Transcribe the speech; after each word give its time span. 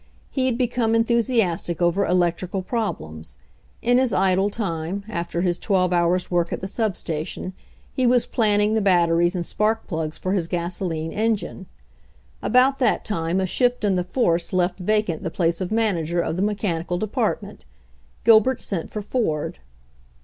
He 0.31 0.47
had 0.47 0.57
become 0.57 0.95
enthusiastic 0.95 1.79
over 1.79 2.07
electrical 2.07 2.63
problems. 2.63 3.37
In 3.83 3.99
his 3.99 4.11
idle 4.11 4.49
time, 4.49 5.03
after 5.07 5.41
his 5.41 5.59
twelve 5.59 5.93
hours' 5.93 6.31
work 6.31 6.51
at 6.51 6.59
the 6.59 6.67
sub 6.67 6.97
station, 6.97 7.53
he 7.93 8.07
was 8.07 8.25
planning 8.25 8.73
the 8.73 8.81
batteries 8.81 9.35
and 9.35 9.45
spark 9.45 9.85
plugs 9.85 10.17
for 10.17 10.33
his 10.33 10.47
gasoline 10.47 11.11
engine. 11.11 11.67
About 12.41 12.79
that 12.79 13.05
time 13.05 13.39
a 13.39 13.45
shift 13.45 13.83
in 13.83 13.95
the 13.95 14.03
forfce 14.03 14.51
left 14.53 14.79
vacant 14.79 15.21
the 15.21 15.29
place 15.29 15.61
of 15.61 15.71
manager 15.71 16.19
of 16.19 16.35
the 16.35 16.41
mechanical 16.41 16.97
depart 16.97 17.43
ment. 17.43 17.65
Gilbert 18.23 18.59
sent 18.59 18.89
for 18.89 19.03
Ford. 19.03 19.59